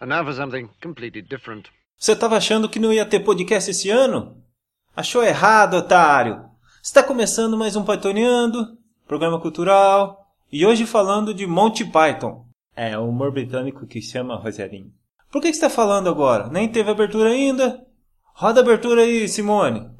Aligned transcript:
And 0.00 0.06
now 0.06 0.24
for 0.24 0.32
something 0.32 0.70
completely 0.82 1.20
different. 1.20 1.68
Você 1.98 2.12
estava 2.12 2.38
achando 2.38 2.70
que 2.70 2.78
não 2.78 2.90
ia 2.90 3.04
ter 3.04 3.20
podcast 3.20 3.70
esse 3.70 3.90
ano? 3.90 4.42
Achou 4.96 5.22
errado, 5.22 5.74
otário! 5.74 6.46
Está 6.82 7.02
começando 7.02 7.58
mais 7.58 7.76
um 7.76 7.84
Pythoniando, 7.84 8.78
programa 9.06 9.38
cultural, 9.38 10.26
e 10.50 10.64
hoje 10.64 10.86
falando 10.86 11.34
de 11.34 11.46
Monty 11.46 11.84
Python. 11.84 12.46
É, 12.74 12.96
o 12.96 13.10
humor 13.10 13.30
britânico 13.30 13.86
que 13.86 14.00
chama 14.00 14.36
Roserinho. 14.36 14.90
Por 15.30 15.42
que 15.42 15.48
que 15.48 15.54
você 15.58 15.66
está 15.66 15.68
falando 15.68 16.08
agora? 16.08 16.48
Nem 16.48 16.66
teve 16.66 16.90
abertura 16.90 17.28
ainda? 17.28 17.86
Roda 18.32 18.60
a 18.60 18.62
abertura 18.62 19.02
aí, 19.02 19.28
Simone. 19.28 19.90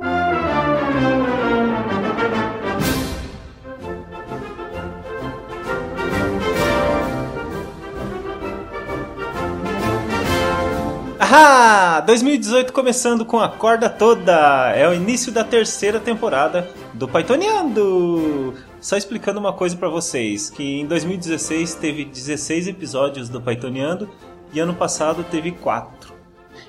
Ah, 11.33 12.03
2018 12.07 12.73
começando 12.73 13.25
com 13.25 13.39
a 13.39 13.49
corda 13.49 13.89
toda. 13.89 14.73
É 14.75 14.89
o 14.89 14.93
início 14.93 15.31
da 15.31 15.45
terceira 15.45 16.01
temporada 16.01 16.69
do 16.93 17.07
Pythoniando. 17.07 18.55
Só 18.81 18.97
explicando 18.97 19.39
uma 19.39 19.53
coisa 19.53 19.77
pra 19.77 19.89
vocês, 19.89 20.51
que 20.51 20.81
em 20.81 20.87
2016 20.87 21.77
teve 21.77 22.05
16 22.05 22.67
episódios 22.67 23.29
do 23.29 23.41
Pythoniando 23.41 24.11
e 24.53 24.59
ano 24.59 24.75
passado 24.75 25.23
teve 25.23 25.53
4. 25.53 26.13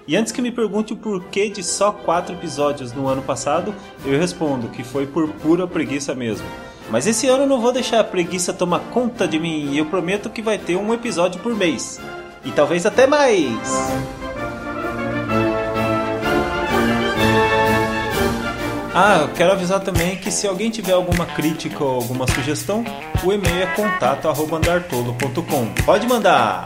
E 0.08 0.16
antes 0.16 0.32
que 0.32 0.44
me 0.44 0.52
pergunte 0.52 0.93
o 0.93 0.98
porquê 0.98 1.49
de 1.49 1.63
só 1.63 1.91
4 1.91 2.35
episódios 2.35 2.93
no 2.93 3.07
ano 3.07 3.23
passado, 3.23 3.73
eu 4.05 4.20
respondo 4.20 4.68
que 4.68 4.84
foi 4.84 5.07
por 5.07 5.27
pura 5.27 5.66
preguiça 5.66 6.13
mesmo. 6.13 6.46
Mas 6.91 7.07
esse 7.07 7.27
ano 7.27 7.46
eu 7.46 7.49
não 7.49 7.59
vou 7.59 7.71
deixar 7.71 7.99
a 7.99 8.04
preguiça 8.04 8.54
tomar 8.54 8.82
conta 8.91 9.27
de 9.27 9.40
mim 9.40 9.71
e 9.71 9.80
eu 9.80 9.88
prometo 9.88 10.30
que 10.30 10.40
vai 10.43 10.59
ter 10.59 10.76
um 10.76 10.93
episódio 10.93 11.41
por 11.41 11.55
mês. 11.55 11.99
E 12.46 12.52
talvez 12.52 12.85
até 12.85 13.07
mais! 13.07 14.20
Ah, 18.93 19.29
quero 19.37 19.53
avisar 19.53 19.79
também 19.79 20.17
que 20.17 20.29
se 20.29 20.45
alguém 20.45 20.70
tiver 20.70 20.91
alguma 20.91 21.25
crítica 21.25 21.81
ou 21.81 21.95
alguma 21.95 22.27
sugestão, 22.27 22.84
o 23.23 23.31
e-mail 23.31 23.63
é 23.63 23.67
contato@andartolo.com. 23.67 25.67
Pode 25.85 26.05
mandar. 26.05 26.65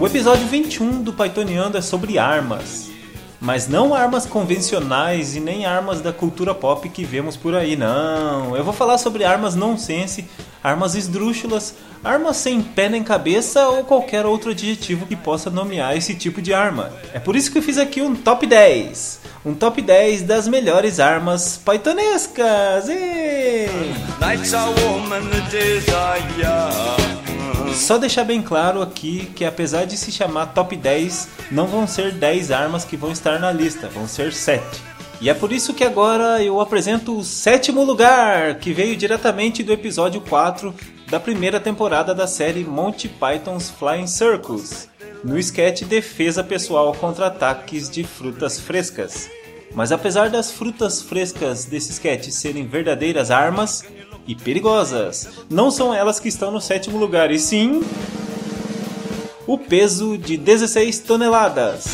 O 0.00 0.06
episódio 0.06 0.46
21 0.46 1.02
do 1.02 1.12
Pythoniando 1.12 1.76
é 1.76 1.82
sobre 1.82 2.18
armas. 2.18 2.90
Mas 3.38 3.68
não 3.68 3.94
armas 3.94 4.24
convencionais 4.24 5.36
e 5.36 5.40
nem 5.40 5.66
armas 5.66 6.00
da 6.00 6.14
cultura 6.14 6.54
pop 6.54 6.88
que 6.88 7.04
vemos 7.04 7.36
por 7.36 7.54
aí, 7.54 7.76
não. 7.76 8.56
Eu 8.56 8.64
vou 8.64 8.72
falar 8.72 8.96
sobre 8.96 9.22
armas 9.22 9.54
nonsense, 9.54 10.26
armas 10.62 10.94
esdrúxulas, 10.94 11.74
armas 12.02 12.36
sem 12.36 12.62
pé 12.62 12.88
nem 12.88 13.02
cabeça 13.02 13.68
ou 13.68 13.84
qualquer 13.84 14.24
outro 14.26 14.50
adjetivo 14.50 15.06
que 15.06 15.16
possa 15.16 15.50
nomear 15.50 15.96
esse 15.96 16.14
tipo 16.14 16.40
de 16.40 16.54
arma. 16.54 16.92
É 17.12 17.18
por 17.18 17.36
isso 17.36 17.50
que 17.50 17.58
eu 17.58 17.62
fiz 17.62 17.78
aqui 17.78 18.00
um 18.00 18.14
top 18.14 18.46
10. 18.46 19.20
Um 19.44 19.54
top 19.54 19.82
10 19.82 20.22
das 20.22 20.46
melhores 20.46 21.00
armas 21.00 21.60
pythonescas. 21.64 22.88
E... 22.88 23.66
Só 27.74 27.96
deixar 27.96 28.24
bem 28.24 28.42
claro 28.42 28.82
aqui 28.82 29.30
que 29.34 29.44
apesar 29.44 29.86
de 29.86 29.96
se 29.96 30.12
chamar 30.12 30.46
top 30.46 30.76
10, 30.76 31.28
não 31.50 31.66
vão 31.66 31.86
ser 31.86 32.12
10 32.12 32.50
armas 32.50 32.84
que 32.84 32.96
vão 32.96 33.10
estar 33.10 33.38
na 33.38 33.50
lista, 33.50 33.88
vão 33.88 34.06
ser 34.06 34.32
7. 34.32 34.62
E 35.22 35.30
é 35.30 35.34
por 35.34 35.52
isso 35.52 35.72
que 35.72 35.84
agora 35.84 36.42
eu 36.42 36.60
apresento 36.60 37.16
o 37.16 37.22
sétimo 37.22 37.84
lugar, 37.84 38.56
que 38.56 38.72
veio 38.72 38.96
diretamente 38.96 39.62
do 39.62 39.72
episódio 39.72 40.20
4 40.20 40.74
da 41.08 41.20
primeira 41.20 41.60
temporada 41.60 42.12
da 42.12 42.26
série 42.26 42.64
Monty 42.64 43.08
Python's 43.08 43.70
Flying 43.70 44.08
Circus, 44.08 44.88
no 45.22 45.38
sketch 45.38 45.84
Defesa 45.84 46.42
Pessoal 46.42 46.92
contra 46.92 47.28
Ataques 47.28 47.88
de 47.88 48.02
Frutas 48.02 48.58
Frescas. 48.58 49.30
Mas 49.72 49.92
apesar 49.92 50.28
das 50.28 50.50
frutas 50.50 51.00
frescas 51.00 51.66
desse 51.66 51.92
sketch 51.92 52.30
serem 52.30 52.66
verdadeiras 52.66 53.30
armas, 53.30 53.84
e 54.26 54.34
perigosas. 54.34 55.28
Não 55.50 55.70
são 55.70 55.94
elas 55.94 56.20
que 56.20 56.28
estão 56.28 56.50
no 56.50 56.60
sétimo 56.60 56.98
lugar, 56.98 57.30
e 57.30 57.38
sim. 57.38 57.82
O 59.46 59.58
peso 59.58 60.16
de 60.16 60.36
16 60.36 61.00
toneladas. 61.00 61.86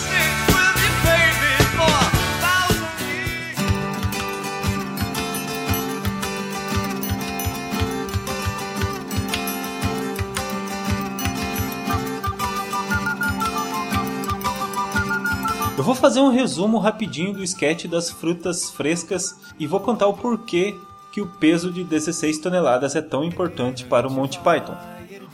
Fazer 16.09 16.21
um 16.21 16.31
resumo 16.31 16.79
rapidinho 16.79 17.35
do 17.35 17.45
sketch 17.45 17.85
das 17.85 18.11
frutas 18.11 18.71
frescas 18.71 19.39
e 19.59 19.67
vou 19.67 19.79
contar 19.79 20.07
o 20.07 20.15
porquê 20.15 20.75
que 21.13 21.21
o 21.21 21.27
peso 21.27 21.71
de 21.71 21.85
16 21.85 22.39
toneladas 22.39 22.97
é 22.97 23.03
tão 23.03 23.23
importante 23.23 23.85
para 23.85 24.09
o 24.09 24.11
Monty 24.11 24.39
Python. 24.39 24.75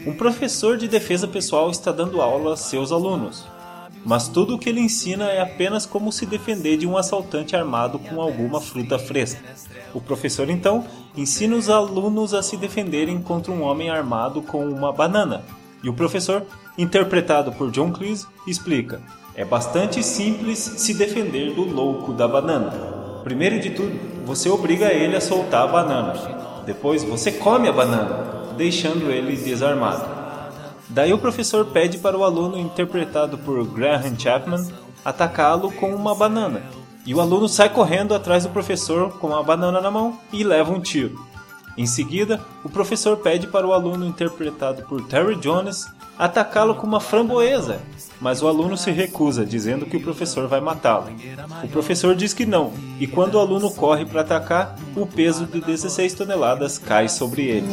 Um 0.05 0.17
professor 0.17 0.77
de 0.77 0.89
defesa 0.89 1.29
pessoal 1.29 1.71
está 1.71 1.93
dando 1.93 2.21
aula 2.21 2.55
a 2.55 2.57
seus 2.57 2.91
alunos, 2.91 3.47
mas 4.05 4.27
tudo 4.27 4.57
o 4.57 4.59
que 4.59 4.69
ele 4.69 4.81
ensina 4.81 5.27
é 5.27 5.41
apenas 5.41 5.87
como 5.87 6.11
se 6.11 6.27
defender 6.27 6.77
de 6.77 6.89
um 6.89 6.99
assaltante 6.99 7.55
armado 7.55 8.01
com 8.01 8.21
alguma 8.21 8.61
fruta 8.61 8.99
fresca. 8.99 9.41
O 9.95 10.01
professor 10.01 10.51
então 10.51 10.85
ensina 11.17 11.55
os 11.55 11.71
alunos 11.71 12.35
a 12.35 12.43
se 12.43 12.57
defenderem 12.57 13.23
contra 13.23 13.53
um 13.53 13.63
homem 13.63 13.91
armado 13.91 14.43
com 14.43 14.69
uma 14.69 14.93
banana. 14.93 15.45
E 15.85 15.89
o 15.89 15.95
professor, 15.95 16.45
interpretado 16.77 17.53
por 17.53 17.71
John 17.71 17.93
Cleese, 17.93 18.27
explica: 18.45 19.01
é 19.37 19.45
bastante 19.45 20.03
simples 20.03 20.59
se 20.59 20.95
defender 20.95 21.53
do 21.55 21.65
louco 21.65 22.13
da 22.13 22.29
banana. 22.29 22.71
Primeiro 23.25 23.59
de 23.59 23.71
tudo, 23.71 23.99
você 24.25 24.49
obriga 24.49 24.93
ele 24.93 25.17
a 25.17 25.21
soltar 25.21 25.65
a 25.65 25.73
banana. 25.73 26.13
Depois, 26.65 27.03
você 27.03 27.33
come 27.33 27.69
a 27.69 27.73
banana, 27.73 28.53
deixando 28.57 29.11
ele 29.11 29.37
desarmado. 29.37 30.07
Daí 30.89 31.13
o 31.13 31.19
professor 31.19 31.65
pede 31.67 31.99
para 31.99 32.17
o 32.17 32.23
aluno 32.23 32.59
interpretado 32.59 33.37
por 33.39 33.65
Graham 33.67 34.17
Chapman 34.17 34.67
atacá-lo 35.05 35.73
com 35.73 35.95
uma 35.95 36.15
banana. 36.15 36.63
E 37.05 37.15
o 37.15 37.21
aluno 37.21 37.49
sai 37.49 37.69
correndo 37.69 38.15
atrás 38.15 38.45
do 38.45 38.51
professor 38.51 39.19
com 39.19 39.35
a 39.35 39.43
banana 39.43 39.81
na 39.81 39.91
mão 39.91 40.19
e 40.33 40.45
leva 40.45 40.73
um 40.73 40.81
tiro. 40.81 41.19
Em 41.77 41.87
seguida, 41.87 42.41
o 42.63 42.69
professor 42.69 43.17
pede 43.17 43.49
para 43.49 43.67
o 43.67 43.73
aluno 43.73 44.07
interpretado 44.07 44.85
por 44.85 45.03
Terry 45.07 45.35
Jones 45.37 45.87
atacá-lo 46.19 46.75
com 46.75 46.87
uma 46.87 47.01
framboesa, 47.01 47.81
mas 48.21 48.43
o 48.43 48.49
aluno 48.49 48.77
se 48.77 48.91
recusa, 48.91 49.45
dizendo 49.45 49.87
que 49.87 49.97
o 49.97 50.03
professor 50.03 50.47
vai 50.49 50.61
matá-lo. 50.61 51.07
O 51.63 51.69
professor 51.69 52.15
diz 52.15 52.33
que 52.33 52.47
não, 52.47 52.73
e 52.99 53.07
quando 53.07 53.35
o 53.35 53.39
aluno 53.39 53.71
corre 53.71 54.05
para 54.05 54.21
atacar, 54.21 54.77
o 54.97 55.07
peso 55.07 55.47
de 55.47 55.61
16 55.61 56.15
toneladas 56.15 56.79
cai 56.79 57.09
sobre 57.09 57.43
ele. 57.43 57.67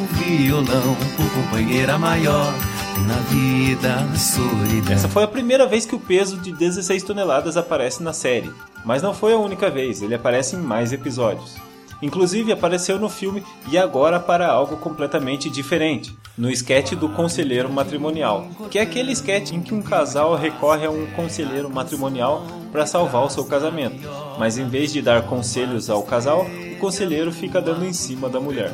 Solidão. 4.18 4.94
Essa 4.94 5.08
foi 5.08 5.24
a 5.24 5.28
primeira 5.28 5.66
vez 5.66 5.86
que 5.86 5.96
o 5.96 6.00
peso 6.00 6.38
de 6.38 6.52
16 6.52 7.04
toneladas 7.04 7.58
aparece 7.58 8.04
na 8.04 8.14
série, 8.14 8.52
mas 8.84 9.02
não 9.02 9.14
foi 9.14 9.34
a 9.34 9.38
única 9.38 9.70
vez, 9.70 10.02
ele 10.02 10.16
aparece 10.16 10.56
em 10.56 10.60
mais 10.60 10.92
episódios. 10.92 11.56
Inclusive 12.02 12.52
apareceu 12.52 12.98
no 12.98 13.10
filme 13.10 13.44
e 13.72 13.78
agora 13.78 14.20
para 14.20 14.48
algo 14.48 14.78
completamente 14.78 15.50
diferente, 15.50 16.16
no 16.38 16.50
sketch 16.50 16.94
do 16.94 17.10
conselheiro 17.10 17.72
matrimonial, 17.72 18.48
que 18.70 18.80
é 18.80 18.82
aquele 18.82 19.12
sketch 19.12 19.52
em 19.52 19.62
que 19.62 19.74
um 19.74 19.82
casal 19.82 20.36
recorre 20.36 20.86
a 20.86 20.92
um 20.92 21.06
conselheiro 21.08 21.70
matrimonial 21.70 22.46
para 22.72 22.86
salvar 22.86 23.24
o 23.24 23.30
seu 23.30 23.46
casamento, 23.46 24.08
mas 24.40 24.58
em 24.58 24.68
vez 24.68 24.92
de 24.92 25.02
dar 25.02 25.24
conselhos 25.24 25.90
ao 25.90 26.04
casal, 26.04 26.46
o 26.46 26.80
conselheiro 26.80 27.32
fica 27.32 27.62
dando 27.62 27.86
em 27.86 27.94
cima 27.94 28.30
da 28.30 28.40
mulher. 28.40 28.74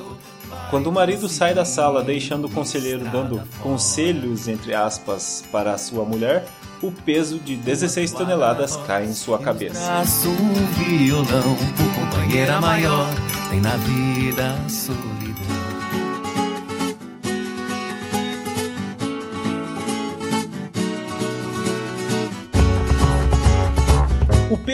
Quando 0.70 0.88
o 0.88 0.92
marido 0.92 1.30
sai 1.30 1.54
da 1.54 1.64
sala 1.64 2.04
deixando 2.04 2.46
o 2.46 2.50
conselheiro 2.50 3.06
dando 3.06 3.42
conselhos 3.62 4.48
entre 4.48 4.74
aspas 4.74 5.44
para 5.52 5.74
a 5.74 5.78
sua 5.78 6.04
mulher, 6.04 6.46
o 6.82 6.92
peso 6.92 7.40
de 7.40 7.56
16 7.56 8.12
toneladas 8.12 8.76
cai 8.86 9.06
em 9.06 9.14
sua 9.14 9.40
cabeça. 9.40 10.04
Um 10.26 10.84
violão, 10.84 11.56
companheira 11.96 12.60
maior, 12.60 13.08
tem 13.50 13.62
na 13.62 13.78
vida 13.78 14.56
solidão. 14.70 15.27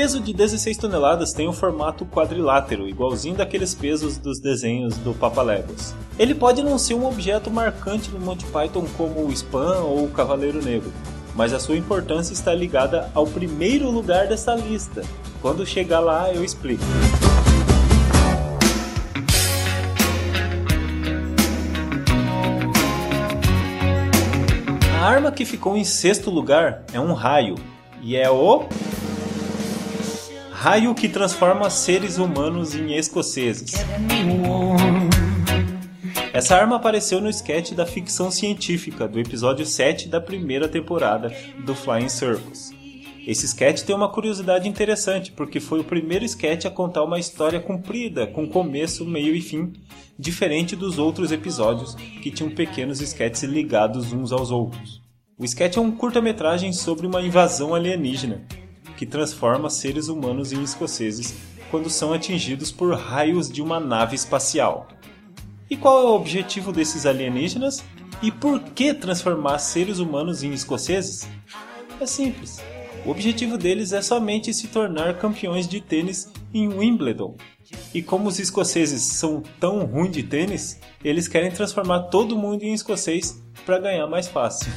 peso 0.04 0.20
de 0.20 0.34
16 0.34 0.76
toneladas 0.76 1.32
tem 1.32 1.48
um 1.48 1.54
formato 1.54 2.06
quadrilátero, 2.06 2.90
igualzinho 2.90 3.38
daqueles 3.38 3.74
pesos 3.74 4.18
dos 4.18 4.38
desenhos 4.38 4.98
do 4.98 5.14
Papaléguas. 5.14 5.96
Ele 6.20 6.36
pode 6.36 6.62
não 6.62 6.78
ser 6.78 6.94
um 6.94 7.08
objeto 7.08 7.50
marcante 7.50 8.12
no 8.12 8.20
Monty 8.20 8.44
Python 8.48 8.86
como 8.98 9.26
o 9.26 9.32
Spam 9.32 9.80
ou 9.84 10.04
o 10.04 10.10
Cavaleiro 10.10 10.62
Negro, 10.62 10.92
mas 11.34 11.54
a 11.54 11.60
sua 11.60 11.78
importância 11.78 12.34
está 12.34 12.54
ligada 12.54 13.10
ao 13.14 13.26
primeiro 13.26 13.90
lugar 13.90 14.28
dessa 14.28 14.54
lista. 14.54 15.04
Quando 15.42 15.66
chegar 15.66 16.02
lá, 16.02 16.34
eu 16.34 16.44
explico. 16.44 16.84
A 25.02 25.06
arma 25.06 25.32
que 25.32 25.46
ficou 25.46 25.78
em 25.78 25.86
sexto 25.86 26.30
lugar 26.30 26.84
é 26.92 27.00
um 27.00 27.14
raio, 27.14 27.56
e 28.02 28.18
é 28.18 28.30
o 28.30 28.68
Raio 30.63 30.95
que 30.95 31.10
transforma 31.10 31.69
seres 31.69 32.18
humanos 32.18 32.74
em 32.74 32.95
escoceses. 32.95 33.74
Essa 36.31 36.56
arma 36.56 36.77
apareceu 36.77 37.19
no 37.19 37.30
sketch 37.30 37.74
da 37.74 37.86
ficção 37.86 38.31
científica 38.31 39.06
do 39.06 39.19
episódio 39.19 39.65
7 39.65 40.07
da 40.07 40.21
primeira 40.21 40.69
temporada 40.69 41.36
do 41.65 41.75
Flying 41.75 42.07
Circus. 42.07 42.71
Esse 43.27 43.45
sketch 43.45 43.81
tem 43.81 43.94
uma 43.94 44.07
curiosidade 44.07 44.65
interessante, 44.65 45.33
porque 45.33 45.60
foi 45.60 45.81
o 45.81 45.83
primeiro 45.83 46.24
sketch 46.24 46.63
a 46.63 46.71
contar 46.71 47.04
uma 47.04 47.19
história 47.19 47.59
comprida, 47.59 48.25
com 48.25 48.48
começo, 48.48 49.06
meio 49.06 49.36
e 49.36 49.42
fim, 49.42 49.74
diferente 50.18 50.77
dos 50.77 50.98
outros 50.98 51.33
episódios 51.33 51.94
que 51.94 52.31
tinham 52.31 52.50
pequenos 52.50 53.01
sketches 53.01 53.44
ligados 53.44 54.13
uns 54.13 54.31
aos 54.31 54.50
outros. 54.50 55.01
O 55.38 55.44
sketch 55.44 55.75
é 55.75 55.81
um 55.81 55.92
curta-metragem 55.92 56.71
sobre 56.71 57.06
uma 57.06 57.21
invasão 57.21 57.75
alienígena, 57.75 58.48
que 58.98 59.06
transforma 59.06 59.69
seres 59.69 60.07
humanos 60.07 60.51
em 60.51 60.63
escoceses 60.63 61.34
quando 61.72 61.90
são 61.90 62.13
atingidos 62.13 62.72
por 62.72 62.95
raios 62.95 63.51
de 63.51 63.62
uma 63.62 63.80
nave 63.80 64.16
espacial. 64.16 64.88
E 65.69 65.75
qual 65.75 66.00
é 66.00 66.04
o 66.04 66.16
objetivo 66.16 66.72
desses 66.72 67.06
alienígenas? 67.06 67.84
E 68.22 68.31
por 68.31 68.60
que 68.60 68.94
transformar 68.94 69.57
seres 69.60 70.00
humanos 70.00 70.44
em 70.44 70.54
escoceses? 70.54 71.28
É 72.00 72.06
simples 72.06 72.62
o 73.06 73.10
objetivo 73.10 73.57
deles 73.57 73.92
é 73.92 74.01
somente 74.01 74.54
se 74.54 74.68
tornar 74.68 75.18
campeões 75.18 75.68
de 75.68 75.81
tênis 75.81 76.31
em 76.54 76.69
Wimbledon. 76.69 77.36
E 77.94 78.01
como 78.01 78.30
os 78.30 78.40
escoceses 78.40 79.01
são 79.01 79.44
tão 79.60 79.86
ruins 79.86 80.12
de 80.12 80.24
tênis, 80.24 80.80
eles 81.04 81.28
querem 81.28 81.51
transformar 81.51 82.04
todo 82.04 82.38
mundo 82.38 82.63
em 82.63 82.74
escocês 82.74 83.44
para 83.66 83.80
ganhar 83.80 84.07
mais 84.07 84.28
fácil. 84.28 84.72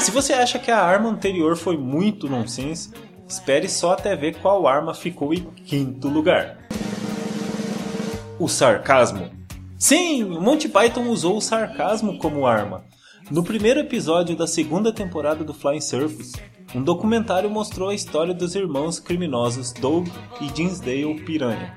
Se 0.00 0.10
você 0.12 0.32
acha 0.32 0.58
que 0.58 0.70
a 0.70 0.80
arma 0.80 1.08
anterior 1.08 1.56
foi 1.56 1.76
muito 1.76 2.28
nonsense, 2.28 2.92
espere 3.26 3.68
só 3.68 3.92
até 3.92 4.14
ver 4.14 4.36
qual 4.36 4.68
arma 4.68 4.94
ficou 4.94 5.34
em 5.34 5.44
quinto 5.66 6.08
lugar. 6.08 6.58
O 8.38 8.48
sarcasmo. 8.48 9.30
Sim, 9.76 10.24
Monty 10.24 10.68
Python 10.68 11.08
usou 11.08 11.36
o 11.36 11.40
sarcasmo 11.40 12.18
como 12.18 12.46
arma. 12.46 12.84
No 13.30 13.42
primeiro 13.42 13.80
episódio 13.80 14.36
da 14.36 14.46
segunda 14.46 14.92
temporada 14.92 15.42
do 15.42 15.52
Flying 15.52 15.80
Circus, 15.80 16.32
um 16.74 16.82
documentário 16.82 17.50
mostrou 17.50 17.88
a 17.88 17.94
história 17.94 18.32
dos 18.32 18.54
irmãos 18.54 19.00
criminosos 19.00 19.72
Doug 19.72 20.06
e 20.40 20.56
Jinsdale 20.56 21.20
Piranha. 21.24 21.76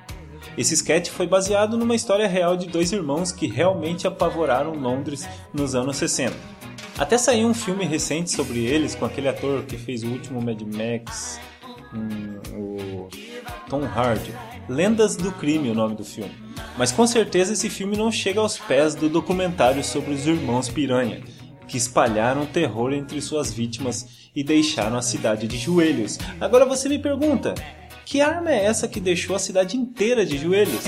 Esse 0.57 0.75
sketch 0.75 1.09
foi 1.09 1.25
baseado 1.25 1.77
numa 1.77 1.95
história 1.95 2.27
real 2.27 2.55
de 2.55 2.67
dois 2.67 2.91
irmãos 2.91 3.31
que 3.31 3.47
realmente 3.47 4.05
apavoraram 4.07 4.73
Londres 4.73 5.27
nos 5.53 5.75
anos 5.75 5.97
60. 5.97 6.60
Até 7.01 7.17
saiu 7.17 7.47
um 7.47 7.53
filme 7.55 7.83
recente 7.83 8.29
sobre 8.29 8.59
eles 8.63 8.93
com 8.93 9.05
aquele 9.05 9.27
ator 9.27 9.63
que 9.63 9.75
fez 9.75 10.03
o 10.03 10.07
último 10.07 10.39
Mad 10.39 10.61
Max, 10.61 11.39
hum, 11.91 12.39
o 12.55 13.09
Tom 13.67 13.83
Hardy. 13.85 14.31
Lendas 14.69 15.15
do 15.15 15.31
Crime, 15.31 15.71
o 15.71 15.73
nome 15.73 15.95
do 15.95 16.05
filme. 16.05 16.31
Mas 16.77 16.91
com 16.91 17.07
certeza 17.07 17.53
esse 17.53 17.71
filme 17.71 17.97
não 17.97 18.11
chega 18.11 18.39
aos 18.39 18.55
pés 18.55 18.93
do 18.93 19.09
documentário 19.09 19.83
sobre 19.83 20.13
os 20.13 20.27
irmãos 20.27 20.69
Piranha, 20.69 21.23
que 21.67 21.75
espalharam 21.75 22.45
terror 22.45 22.93
entre 22.93 23.19
suas 23.19 23.51
vítimas 23.51 24.29
e 24.35 24.43
deixaram 24.43 24.95
a 24.95 25.01
cidade 25.01 25.47
de 25.47 25.57
joelhos. 25.57 26.19
Agora 26.39 26.67
você 26.67 26.87
me 26.87 26.99
pergunta: 26.99 27.55
que 28.05 28.21
arma 28.21 28.51
é 28.51 28.63
essa 28.63 28.87
que 28.87 28.99
deixou 28.99 29.35
a 29.35 29.39
cidade 29.39 29.75
inteira 29.75 30.23
de 30.23 30.37
joelhos? 30.37 30.85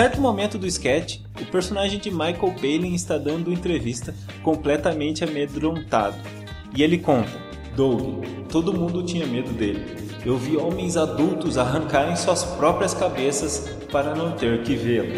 Certo 0.00 0.18
momento 0.18 0.56
do 0.56 0.66
sketch, 0.66 1.18
o 1.38 1.44
personagem 1.44 1.98
de 1.98 2.10
Michael 2.10 2.54
Palin 2.58 2.94
está 2.94 3.18
dando 3.18 3.52
entrevista 3.52 4.14
completamente 4.42 5.22
amedrontado. 5.22 6.16
E 6.74 6.82
ele 6.82 6.96
conta: 6.96 7.30
Doug, 7.76 8.24
todo 8.48 8.72
mundo 8.72 9.02
tinha 9.02 9.26
medo 9.26 9.52
dele 9.52 10.10
eu 10.24 10.36
vi 10.36 10.54
homens 10.56 10.98
adultos 10.98 11.56
arrancarem 11.56 12.14
suas 12.14 12.44
próprias 12.44 12.92
cabeças 12.92 13.70
para 13.90 14.14
não 14.14 14.32
ter 14.32 14.62
que 14.62 14.74
vê-lo. 14.74 15.14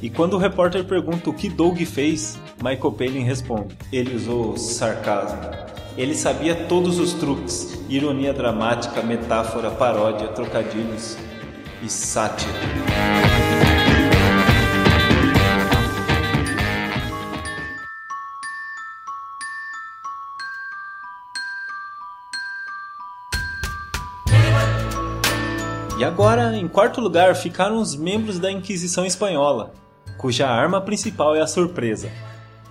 E 0.00 0.08
quando 0.08 0.34
o 0.34 0.38
repórter 0.38 0.84
pergunta 0.84 1.28
o 1.28 1.34
que 1.34 1.48
Doug 1.48 1.80
fez, 1.82 2.38
Michael 2.58 2.92
Palin 2.92 3.24
responde: 3.24 3.76
ele 3.92 4.14
usou 4.14 4.56
sarcasmo. 4.56 5.40
Ele 5.96 6.14
sabia 6.14 6.54
todos 6.54 6.98
os 6.98 7.12
truques, 7.14 7.78
ironia 7.88 8.32
dramática, 8.32 9.02
metáfora, 9.02 9.70
paródia, 9.70 10.28
trocadilhos 10.28 11.16
e 11.82 11.88
sátira. 11.88 12.52
E 26.02 26.04
agora, 26.04 26.56
em 26.56 26.66
quarto 26.66 27.00
lugar, 27.00 27.36
ficaram 27.36 27.78
os 27.78 27.94
membros 27.94 28.36
da 28.36 28.50
Inquisição 28.50 29.06
Espanhola, 29.06 29.72
cuja 30.18 30.48
arma 30.48 30.80
principal 30.80 31.36
é 31.36 31.40
a 31.40 31.46
surpresa. 31.46 32.10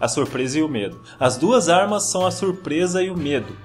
A 0.01 0.10
surpresa 0.10 0.60
e 0.60 0.62
o 0.62 0.68
medo. 0.68 1.01
As 1.18 1.38
duas 1.38 1.69
armas 1.69 2.04
são 2.04 2.25
a 2.25 2.30
surpresa 2.30 3.01
e 3.01 3.10
o 3.10 3.16
medo. 3.16 3.56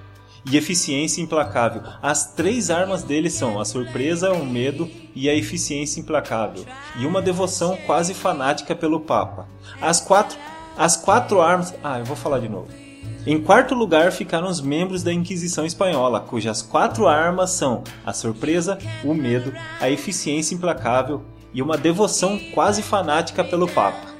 E 0.49 0.55
eficiência 0.55 1.21
implacável. 1.21 1.81
As 2.01 2.33
três 2.33 2.69
armas 2.69 3.03
deles 3.03 3.33
são 3.33 3.59
a 3.59 3.65
surpresa, 3.65 4.31
o 4.31 4.45
medo 4.45 4.89
e 5.13 5.29
a 5.29 5.35
eficiência 5.35 5.99
implacável. 5.99 6.65
E 6.97 7.05
uma 7.05 7.21
devoção 7.21 7.75
quase 7.85 8.13
fanática 8.13 8.73
pelo 8.73 9.01
Papa. 9.01 9.49
As 9.81 9.99
quatro, 9.99 10.39
as 10.77 10.95
quatro 10.95 11.41
armas. 11.41 11.75
Ah, 11.83 11.99
eu 11.99 12.05
vou 12.05 12.15
falar 12.15 12.39
de 12.39 12.47
novo. 12.47 12.86
Em 13.29 13.41
quarto 13.41 13.75
lugar 13.75 14.13
ficaram 14.13 14.47
os 14.47 14.61
membros 14.61 15.03
da 15.03 15.11
Inquisição 15.11 15.65
Espanhola, 15.65 16.21
cujas 16.21 16.61
quatro 16.61 17.09
armas 17.09 17.49
são 17.49 17.83
a 18.05 18.13
surpresa, 18.13 18.77
o 19.03 19.13
medo, 19.13 19.53
a 19.81 19.89
eficiência 19.89 20.55
implacável 20.55 21.25
e 21.53 21.61
uma 21.61 21.77
devoção 21.77 22.39
quase 22.53 22.81
fanática 22.81 23.43
pelo 23.43 23.67
Papa. 23.67 24.15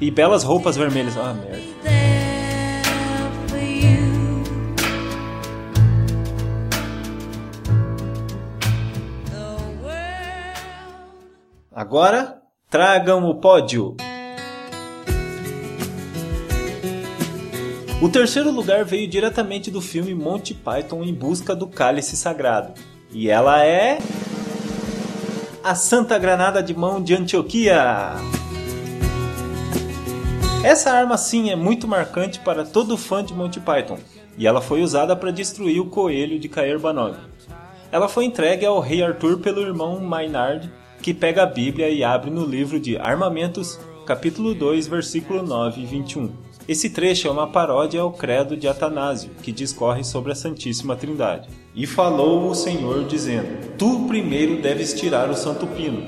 E 0.00 0.08
belas 0.08 0.44
roupas 0.44 0.76
vermelhas. 0.76 1.16
Ah, 1.16 1.34
merda. 1.34 1.64
Agora, 11.72 12.40
tragam 12.70 13.28
o 13.28 13.34
pódio. 13.40 13.96
O 18.02 18.08
terceiro 18.08 18.50
lugar 18.50 18.84
veio 18.84 19.08
diretamente 19.08 19.70
do 19.70 19.80
filme 19.80 20.14
Monty 20.14 20.52
Python 20.52 21.02
em 21.04 21.14
busca 21.14 21.54
do 21.54 21.66
cálice 21.66 22.16
sagrado. 22.16 22.74
E 23.10 23.30
ela 23.30 23.64
é. 23.64 23.98
A 25.62 25.74
Santa 25.74 26.18
Granada 26.18 26.62
de 26.62 26.74
Mão 26.74 27.02
de 27.02 27.14
Antioquia! 27.14 28.12
Essa 30.62 30.90
arma 30.90 31.16
sim 31.16 31.50
é 31.50 31.56
muito 31.56 31.86
marcante 31.86 32.40
para 32.40 32.64
todo 32.64 32.96
fã 32.96 33.22
de 33.22 33.32
Monty 33.32 33.60
Python, 33.60 33.98
e 34.36 34.46
ela 34.46 34.60
foi 34.60 34.82
usada 34.82 35.14
para 35.14 35.30
destruir 35.30 35.80
o 35.80 35.86
coelho 35.86 36.38
de 36.38 36.48
Caer 36.48 36.78
Banog. 36.78 37.16
Ela 37.92 38.08
foi 38.08 38.24
entregue 38.24 38.66
ao 38.66 38.80
rei 38.80 39.02
Arthur 39.02 39.38
pelo 39.38 39.60
irmão 39.60 40.00
Maynard, 40.00 40.70
que 41.00 41.14
pega 41.14 41.42
a 41.42 41.46
Bíblia 41.46 41.90
e 41.90 42.02
abre 42.02 42.30
no 42.30 42.44
livro 42.44 42.80
de 42.80 42.96
Armamentos, 42.96 43.78
capítulo 44.06 44.54
2, 44.54 44.86
versículo 44.86 45.42
9 45.42 45.82
e 45.82 45.86
21. 45.86 46.32
Esse 46.66 46.88
trecho 46.88 47.28
é 47.28 47.30
uma 47.30 47.46
paródia 47.46 48.00
ao 48.00 48.10
credo 48.10 48.56
de 48.56 48.66
Atanásio, 48.66 49.30
que 49.42 49.52
discorre 49.52 50.02
sobre 50.02 50.32
a 50.32 50.34
Santíssima 50.34 50.96
Trindade. 50.96 51.46
E 51.74 51.86
falou 51.86 52.48
o 52.48 52.54
Senhor, 52.54 53.04
dizendo: 53.04 53.76
Tu 53.76 54.06
primeiro 54.08 54.62
deves 54.62 54.94
tirar 54.94 55.28
o 55.28 55.36
santo 55.36 55.66
pino, 55.66 56.02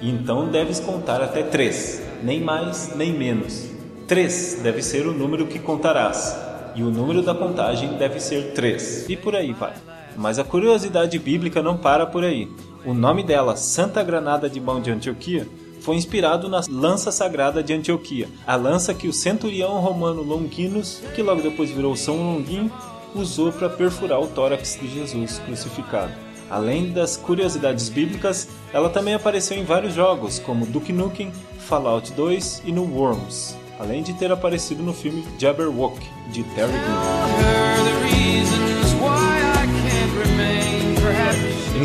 e 0.00 0.08
então 0.08 0.48
deves 0.48 0.80
contar 0.80 1.20
até 1.20 1.42
três, 1.42 2.02
nem 2.22 2.40
mais 2.40 2.96
nem 2.96 3.12
menos. 3.12 3.68
Três 4.06 4.58
deve 4.62 4.80
ser 4.80 5.06
o 5.06 5.12
número 5.12 5.46
que 5.46 5.58
contarás, 5.58 6.34
e 6.74 6.82
o 6.82 6.90
número 6.90 7.20
da 7.20 7.34
contagem 7.34 7.98
deve 7.98 8.18
ser 8.18 8.52
três. 8.54 9.06
E 9.10 9.14
por 9.16 9.36
aí 9.36 9.52
vai. 9.52 9.74
Mas 10.16 10.38
a 10.38 10.44
curiosidade 10.44 11.18
bíblica 11.18 11.62
não 11.62 11.76
para 11.76 12.06
por 12.06 12.24
aí. 12.24 12.48
O 12.82 12.94
nome 12.94 13.22
dela, 13.22 13.56
Santa 13.56 14.02
Granada 14.02 14.48
de 14.48 14.58
Mão 14.58 14.80
de 14.80 14.90
Antioquia, 14.90 15.46
foi 15.80 15.96
inspirado 15.96 16.48
na 16.48 16.60
lança 16.70 17.10
sagrada 17.10 17.62
de 17.62 17.72
Antioquia, 17.72 18.28
a 18.46 18.56
lança 18.56 18.94
que 18.94 19.08
o 19.08 19.12
centurião 19.12 19.80
romano 19.80 20.22
Longinus, 20.22 21.02
que 21.14 21.22
logo 21.22 21.42
depois 21.42 21.70
virou 21.70 21.96
São 21.96 22.16
Longuinho, 22.16 22.70
usou 23.14 23.52
para 23.52 23.68
perfurar 23.68 24.20
o 24.20 24.26
tórax 24.26 24.78
de 24.80 24.88
Jesus 24.88 25.38
crucificado. 25.38 26.12
Além 26.50 26.92
das 26.92 27.16
curiosidades 27.16 27.88
bíblicas, 27.88 28.48
ela 28.72 28.88
também 28.88 29.14
apareceu 29.14 29.56
em 29.56 29.64
vários 29.64 29.94
jogos, 29.94 30.38
como 30.38 30.66
Duke 30.66 30.92
Nukem, 30.92 31.32
Fallout 31.58 32.12
2 32.12 32.62
e 32.64 32.72
no 32.72 32.84
Worms, 32.84 33.56
além 33.78 34.02
de 34.02 34.14
ter 34.14 34.32
aparecido 34.32 34.82
no 34.82 34.94
filme 34.94 35.24
Jabberwock, 35.38 35.98
de 36.30 36.42
Terry 36.44 36.72
Gilliam. 36.72 37.68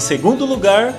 segundo 0.03 0.45
lugar, 0.45 0.93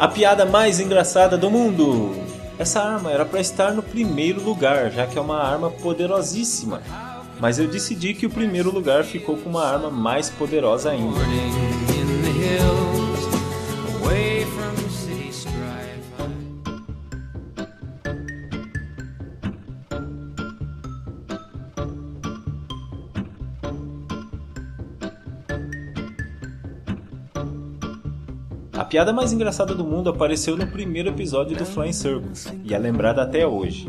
a 0.00 0.08
piada 0.08 0.46
mais 0.46 0.80
engraçada 0.80 1.36
do 1.36 1.50
mundo. 1.50 2.16
Essa 2.58 2.80
arma 2.80 3.12
era 3.12 3.26
para 3.26 3.38
estar 3.38 3.72
no 3.72 3.82
primeiro 3.82 4.42
lugar, 4.42 4.90
já 4.90 5.06
que 5.06 5.18
é 5.18 5.20
uma 5.20 5.36
arma 5.36 5.70
poderosíssima. 5.70 6.80
Mas 7.38 7.58
eu 7.58 7.68
decidi 7.68 8.14
que 8.14 8.24
o 8.24 8.30
primeiro 8.30 8.70
lugar 8.70 9.04
ficou 9.04 9.36
com 9.36 9.50
uma 9.50 9.62
arma 9.62 9.90
mais 9.90 10.30
poderosa 10.30 10.90
ainda. 10.90 11.20
A 28.80 28.84
piada 28.86 29.12
mais 29.12 29.30
engraçada 29.30 29.74
do 29.74 29.84
mundo 29.84 30.08
apareceu 30.08 30.56
no 30.56 30.66
primeiro 30.66 31.10
episódio 31.10 31.54
do 31.54 31.66
Flying 31.66 31.92
Circus 31.92 32.46
e 32.64 32.72
é 32.72 32.78
lembrada 32.78 33.20
até 33.20 33.46
hoje. 33.46 33.86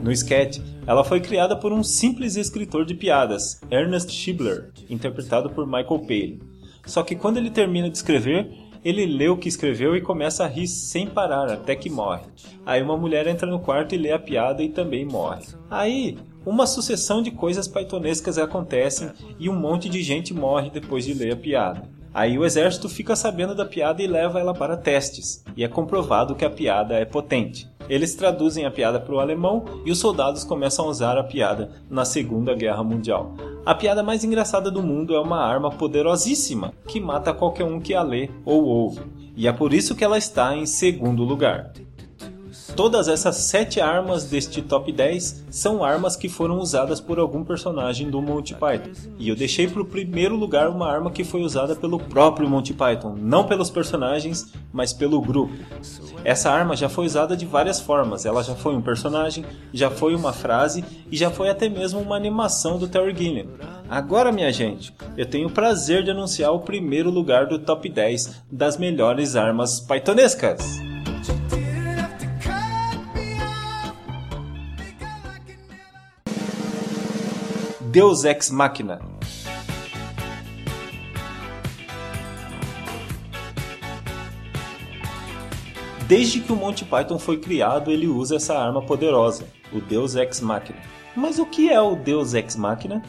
No 0.00 0.12
sketch, 0.12 0.60
ela 0.86 1.02
foi 1.02 1.18
criada 1.18 1.56
por 1.56 1.72
um 1.72 1.82
simples 1.82 2.36
escritor 2.36 2.84
de 2.84 2.94
piadas, 2.94 3.60
Ernest 3.68 4.12
Schibler, 4.12 4.70
interpretado 4.88 5.50
por 5.50 5.66
Michael 5.66 6.02
Palin. 6.06 6.40
Só 6.86 7.02
que 7.02 7.16
quando 7.16 7.38
ele 7.38 7.50
termina 7.50 7.90
de 7.90 7.96
escrever, 7.96 8.48
ele 8.84 9.04
lê 9.06 9.28
o 9.28 9.36
que 9.36 9.48
escreveu 9.48 9.96
e 9.96 10.00
começa 10.00 10.44
a 10.44 10.46
rir 10.46 10.68
sem 10.68 11.08
parar 11.08 11.50
até 11.50 11.74
que 11.74 11.90
morre. 11.90 12.22
Aí 12.64 12.80
uma 12.80 12.96
mulher 12.96 13.26
entra 13.26 13.50
no 13.50 13.58
quarto 13.58 13.92
e 13.92 13.98
lê 13.98 14.12
a 14.12 14.20
piada 14.20 14.62
e 14.62 14.68
também 14.68 15.04
morre. 15.04 15.46
Aí, 15.68 16.16
uma 16.46 16.64
sucessão 16.64 17.20
de 17.20 17.32
coisas 17.32 17.66
paitonescas 17.66 18.38
acontecem 18.38 19.10
e 19.36 19.48
um 19.48 19.58
monte 19.58 19.88
de 19.88 20.00
gente 20.00 20.32
morre 20.32 20.70
depois 20.70 21.04
de 21.04 21.12
ler 21.12 21.32
a 21.32 21.36
piada. 21.36 21.99
Aí 22.12 22.38
o 22.38 22.44
exército 22.44 22.88
fica 22.88 23.14
sabendo 23.14 23.54
da 23.54 23.64
piada 23.64 24.02
e 24.02 24.06
leva 24.06 24.40
ela 24.40 24.52
para 24.52 24.76
testes, 24.76 25.44
e 25.56 25.62
é 25.62 25.68
comprovado 25.68 26.34
que 26.34 26.44
a 26.44 26.50
piada 26.50 26.94
é 26.94 27.04
potente. 27.04 27.68
Eles 27.88 28.14
traduzem 28.14 28.66
a 28.66 28.70
piada 28.70 29.00
para 29.00 29.14
o 29.14 29.18
alemão 29.18 29.64
e 29.84 29.90
os 29.90 29.98
soldados 29.98 30.44
começam 30.44 30.84
a 30.84 30.88
usar 30.88 31.18
a 31.18 31.24
piada 31.24 31.70
na 31.88 32.04
Segunda 32.04 32.54
Guerra 32.54 32.84
Mundial. 32.84 33.34
A 33.66 33.74
piada 33.74 34.02
mais 34.02 34.22
engraçada 34.22 34.70
do 34.70 34.82
mundo 34.82 35.14
é 35.14 35.20
uma 35.20 35.44
arma 35.44 35.70
poderosíssima 35.70 36.72
que 36.86 37.00
mata 37.00 37.34
qualquer 37.34 37.64
um 37.64 37.80
que 37.80 37.94
a 37.94 38.02
lê 38.02 38.28
ou 38.44 38.64
ouve, 38.64 39.00
e 39.36 39.48
é 39.48 39.52
por 39.52 39.72
isso 39.72 39.94
que 39.94 40.04
ela 40.04 40.18
está 40.18 40.56
em 40.56 40.66
segundo 40.66 41.24
lugar. 41.24 41.72
Todas 42.76 43.08
essas 43.08 43.36
sete 43.36 43.80
armas 43.80 44.24
deste 44.24 44.62
top 44.62 44.90
10 44.92 45.44
são 45.50 45.84
armas 45.84 46.16
que 46.16 46.28
foram 46.28 46.58
usadas 46.58 47.00
por 47.00 47.18
algum 47.18 47.44
personagem 47.44 48.08
do 48.08 48.22
Monty 48.22 48.54
Python. 48.54 48.90
E 49.18 49.28
eu 49.28 49.36
deixei 49.36 49.68
para 49.68 49.82
o 49.82 49.84
primeiro 49.84 50.36
lugar 50.36 50.68
uma 50.68 50.90
arma 50.90 51.10
que 51.10 51.24
foi 51.24 51.42
usada 51.42 51.76
pelo 51.76 51.98
próprio 51.98 52.48
Monty 52.48 52.72
Python, 52.72 53.14
não 53.16 53.44
pelos 53.44 53.70
personagens, 53.70 54.52
mas 54.72 54.92
pelo 54.92 55.20
grupo. 55.20 55.52
Essa 56.24 56.50
arma 56.50 56.76
já 56.76 56.88
foi 56.88 57.06
usada 57.06 57.36
de 57.36 57.44
várias 57.44 57.80
formas. 57.80 58.24
Ela 58.24 58.42
já 58.42 58.54
foi 58.54 58.74
um 58.74 58.80
personagem, 58.80 59.44
já 59.72 59.90
foi 59.90 60.14
uma 60.14 60.32
frase 60.32 60.84
e 61.10 61.16
já 61.16 61.30
foi 61.30 61.50
até 61.50 61.68
mesmo 61.68 62.00
uma 62.00 62.16
animação 62.16 62.78
do 62.78 62.88
Terry 62.88 63.14
Gilliam. 63.14 63.46
Agora, 63.88 64.30
minha 64.30 64.52
gente, 64.52 64.94
eu 65.16 65.26
tenho 65.26 65.48
o 65.48 65.52
prazer 65.52 66.04
de 66.04 66.12
anunciar 66.12 66.52
o 66.52 66.60
primeiro 66.60 67.10
lugar 67.10 67.46
do 67.46 67.58
top 67.58 67.88
10 67.88 68.42
das 68.50 68.76
melhores 68.76 69.34
armas 69.34 69.80
pythonescas. 69.80 70.89
Deus 77.92 78.24
Ex 78.24 78.52
Machina. 78.52 79.00
Desde 86.06 86.38
que 86.38 86.52
o 86.52 86.56
Monty 86.56 86.84
Python 86.84 87.18
foi 87.18 87.38
criado, 87.38 87.90
ele 87.90 88.06
usa 88.06 88.36
essa 88.36 88.56
arma 88.56 88.80
poderosa, 88.80 89.44
o 89.72 89.80
Deus 89.80 90.14
Ex 90.14 90.40
Machina. 90.40 90.78
Mas 91.16 91.40
o 91.40 91.44
que 91.44 91.68
é 91.68 91.80
o 91.80 91.96
Deus 91.96 92.32
Ex 92.32 92.54
Machina? 92.54 93.02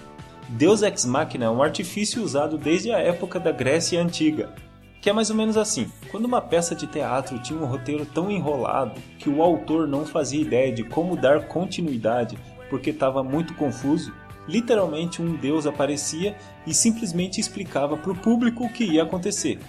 Deus 0.50 0.82
Ex 0.82 1.06
Machina 1.06 1.46
é 1.46 1.50
um 1.52 1.62
artifício 1.62 2.24
usado 2.24 2.58
desde 2.58 2.92
a 2.92 2.98
época 2.98 3.40
da 3.40 3.52
Grécia 3.52 4.02
Antiga, 4.02 4.52
que 5.00 5.12
é 5.12 5.14
mais 5.14 5.30
ou 5.30 5.36
menos 5.36 5.58
assim: 5.58 5.92
quando 6.10 6.26
uma 6.26 6.42
peça 6.42 6.74
de 6.74 6.88
teatro 6.88 7.38
tinha 7.38 7.60
um 7.60 7.68
roteiro 7.68 8.04
tão 8.04 8.32
enrolado 8.32 9.00
que 9.20 9.30
o 9.30 9.44
autor 9.44 9.88
não 9.88 10.08
fazia 10.08 10.42
ideia 10.42 10.74
de 10.74 10.84
como 10.84 11.16
dar 11.16 11.48
continuidade 11.48 12.36
porque 12.72 12.92
estava 12.92 13.22
muito 13.22 13.54
confuso, 13.54 14.14
literalmente 14.48 15.22
um 15.22 15.36
deus 15.36 15.66
aparecia 15.66 16.36
e 16.66 16.74
simplesmente 16.74 17.40
explicava 17.40 17.98
para 17.98 18.12
o 18.12 18.18
público 18.18 18.66
o 18.66 18.70
que 18.70 18.84
ia 18.84 19.04
acontecer. 19.04 19.60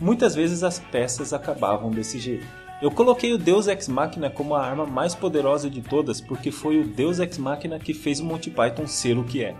Muitas 0.00 0.34
vezes 0.34 0.62
as 0.62 0.78
peças 0.78 1.32
acabavam 1.32 1.90
desse 1.90 2.18
jeito. 2.18 2.46
Eu 2.80 2.90
coloquei 2.90 3.32
o 3.32 3.38
Deus 3.38 3.66
Ex 3.66 3.88
Machina 3.88 4.30
como 4.30 4.54
a 4.54 4.64
arma 4.64 4.86
mais 4.86 5.14
poderosa 5.14 5.68
de 5.68 5.82
todas 5.82 6.20
porque 6.20 6.52
foi 6.52 6.80
o 6.80 6.86
Deus 6.86 7.18
Ex 7.18 7.36
Machina 7.36 7.78
que 7.78 7.92
fez 7.92 8.20
o 8.20 8.24
Monty 8.24 8.50
Python 8.50 8.86
ser 8.86 9.18
o 9.18 9.24
que 9.24 9.42
é. 9.42 9.56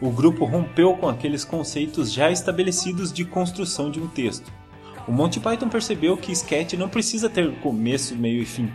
O 0.00 0.10
grupo 0.10 0.44
rompeu 0.44 0.96
com 0.96 1.08
aqueles 1.08 1.44
conceitos 1.44 2.12
já 2.12 2.30
estabelecidos 2.30 3.12
de 3.12 3.24
construção 3.24 3.90
de 3.90 4.00
um 4.00 4.08
texto. 4.08 4.52
O 5.06 5.12
Monty 5.12 5.40
Python 5.40 5.68
percebeu 5.68 6.16
que 6.16 6.32
sketch 6.32 6.74
não 6.74 6.88
precisa 6.88 7.30
ter 7.30 7.50
começo, 7.60 8.16
meio 8.16 8.42
e 8.42 8.46
fim, 8.46 8.70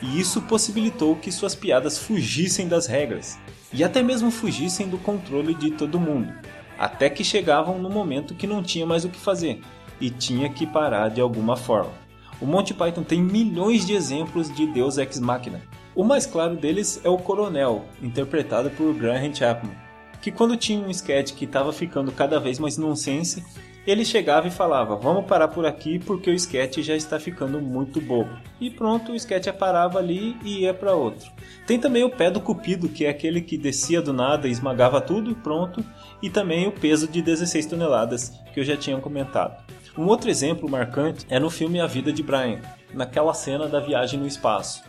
e 0.00 0.20
isso 0.20 0.42
possibilitou 0.42 1.16
que 1.16 1.32
suas 1.32 1.54
piadas 1.54 1.98
fugissem 1.98 2.68
das 2.68 2.86
regras 2.86 3.38
e 3.74 3.82
até 3.82 4.02
mesmo 4.02 4.30
fugissem 4.30 4.88
do 4.88 4.96
controle 4.96 5.52
de 5.52 5.72
todo 5.72 5.98
mundo, 5.98 6.32
até 6.78 7.10
que 7.10 7.24
chegavam 7.24 7.78
no 7.78 7.90
momento 7.90 8.34
que 8.34 8.46
não 8.46 8.62
tinha 8.62 8.86
mais 8.86 9.04
o 9.04 9.08
que 9.08 9.18
fazer 9.18 9.60
e 10.00 10.10
tinha 10.10 10.48
que 10.48 10.64
parar 10.64 11.10
de 11.10 11.20
alguma 11.20 11.56
forma. 11.56 11.92
O 12.40 12.46
Monty 12.46 12.72
Python 12.72 13.02
tem 13.02 13.20
milhões 13.20 13.84
de 13.84 13.92
exemplos 13.92 14.52
de 14.54 14.66
Deus 14.66 14.96
Ex 14.96 15.18
Machina. 15.18 15.60
O 15.94 16.04
mais 16.04 16.24
claro 16.24 16.56
deles 16.56 17.00
é 17.04 17.08
o 17.08 17.18
Coronel, 17.18 17.84
interpretado 18.00 18.70
por 18.70 18.94
Graham 18.94 19.34
Chapman, 19.34 19.74
que 20.22 20.30
quando 20.30 20.56
tinha 20.56 20.84
um 20.84 20.90
sketch 20.90 21.32
que 21.32 21.44
estava 21.44 21.72
ficando 21.72 22.12
cada 22.12 22.38
vez 22.38 22.58
mais 22.58 22.76
nonsense, 22.76 23.44
ele 23.86 24.04
chegava 24.04 24.48
e 24.48 24.50
falava: 24.50 24.96
Vamos 24.96 25.26
parar 25.26 25.48
por 25.48 25.66
aqui 25.66 25.98
porque 25.98 26.30
o 26.30 26.34
sketch 26.34 26.78
já 26.78 26.96
está 26.96 27.20
ficando 27.20 27.60
muito 27.60 28.00
bobo. 28.00 28.30
E 28.60 28.70
pronto, 28.70 29.12
o 29.12 29.14
sketch 29.14 29.48
parava 29.52 29.98
ali 29.98 30.36
e 30.42 30.60
ia 30.60 30.72
para 30.72 30.94
outro. 30.94 31.30
Tem 31.66 31.78
também 31.78 32.02
o 32.02 32.10
pé 32.10 32.30
do 32.30 32.40
Cupido, 32.40 32.88
que 32.88 33.04
é 33.04 33.10
aquele 33.10 33.40
que 33.40 33.58
descia 33.58 34.00
do 34.00 34.12
nada 34.12 34.48
e 34.48 34.50
esmagava 34.50 35.00
tudo, 35.00 35.34
pronto. 35.36 35.84
E 36.22 36.30
também 36.30 36.66
o 36.66 36.72
peso 36.72 37.06
de 37.06 37.20
16 37.20 37.66
toneladas, 37.66 38.32
que 38.52 38.60
eu 38.60 38.64
já 38.64 38.76
tinha 38.76 38.98
comentado. 38.98 39.62
Um 39.96 40.06
outro 40.06 40.28
exemplo 40.28 40.68
marcante 40.68 41.26
é 41.28 41.38
no 41.38 41.50
filme 41.50 41.80
A 41.80 41.86
Vida 41.86 42.12
de 42.12 42.22
Brian, 42.22 42.60
naquela 42.92 43.32
cena 43.32 43.68
da 43.68 43.78
viagem 43.78 44.18
no 44.18 44.26
espaço. 44.26 44.82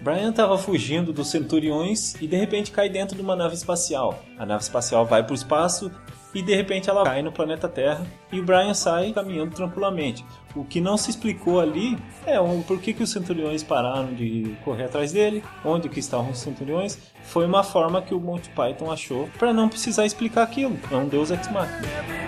Brian 0.00 0.30
estava 0.30 0.58
fugindo 0.58 1.12
dos 1.12 1.28
centuriões 1.28 2.14
e 2.20 2.26
de 2.26 2.36
repente 2.36 2.70
cai 2.70 2.88
dentro 2.88 3.16
de 3.16 3.22
uma 3.22 3.34
nave 3.34 3.54
espacial. 3.54 4.22
A 4.38 4.44
nave 4.44 4.62
espacial 4.62 5.06
vai 5.06 5.22
para 5.24 5.32
o 5.32 5.34
espaço 5.34 5.90
e 6.34 6.42
de 6.42 6.54
repente 6.54 6.90
ela 6.90 7.04
cai 7.04 7.22
no 7.22 7.30
planeta 7.30 7.68
Terra 7.68 8.06
e 8.32 8.40
o 8.40 8.42
Brian 8.42 8.74
sai 8.74 9.12
caminhando 9.12 9.54
tranquilamente. 9.54 10.24
O 10.54 10.64
que 10.64 10.80
não 10.80 10.96
se 10.96 11.10
explicou 11.10 11.60
ali 11.60 11.96
é 12.26 12.40
um, 12.40 12.62
por 12.62 12.80
que, 12.80 12.92
que 12.92 13.02
os 13.02 13.10
centuriões 13.10 13.62
pararam 13.62 14.12
de 14.14 14.56
correr 14.64 14.84
atrás 14.84 15.12
dele, 15.12 15.42
onde 15.64 15.88
que 15.88 16.00
estavam 16.00 16.30
os 16.30 16.38
centuriões. 16.38 16.98
Foi 17.22 17.46
uma 17.46 17.62
forma 17.62 18.02
que 18.02 18.14
o 18.14 18.20
Monty 18.20 18.50
Python 18.50 18.90
achou 18.90 19.28
para 19.38 19.52
não 19.52 19.68
precisar 19.68 20.06
explicar 20.06 20.42
aquilo. 20.42 20.78
É 20.90 20.96
um 20.96 21.08
deus 21.08 21.30
ex 21.30 21.50
machina. 21.50 22.23